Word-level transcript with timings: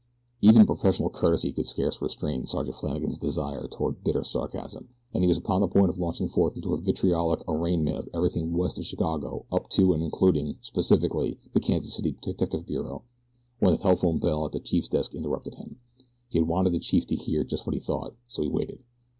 Even 0.41 0.65
professional 0.65 1.11
courtesy 1.11 1.53
could 1.53 1.67
scarce 1.67 2.01
restrain 2.01 2.47
Sergeant 2.47 2.75
Flannagan's 2.77 3.19
desire 3.19 3.67
toward 3.67 4.03
bitter 4.03 4.23
sarcasm, 4.23 4.89
and 5.13 5.23
he 5.23 5.27
was 5.27 5.37
upon 5.37 5.61
the 5.61 5.67
point 5.67 5.89
of 5.91 5.99
launching 5.99 6.27
forth 6.27 6.55
into 6.55 6.73
a 6.73 6.81
vitriolic 6.81 7.43
arraignment 7.47 7.97
of 7.99 8.09
everything 8.11 8.51
west 8.51 8.79
of 8.79 8.85
Chicago 8.87 9.45
up 9.51 9.69
to 9.69 9.93
and 9.93 10.01
including, 10.01 10.57
specifically, 10.61 11.37
the 11.53 11.59
Kansas 11.59 11.93
City 11.93 12.17
detective 12.23 12.65
bureau, 12.65 13.03
when 13.59 13.73
the 13.73 13.77
telephone 13.77 14.17
bell 14.17 14.43
at 14.43 14.53
the 14.53 14.59
chief's 14.59 14.89
desk 14.89 15.13
interrupted 15.13 15.53
him. 15.53 15.77
He 16.29 16.39
had 16.39 16.47
wanted 16.47 16.71
the 16.73 16.79
chief 16.79 17.05
to 17.05 17.15
hear 17.15 17.43
just 17.43 17.67
what 17.67 17.75
he 17.75 17.79
thought, 17.79 18.15
so 18.25 18.41
he 18.41 18.47
waited. 18.49 18.79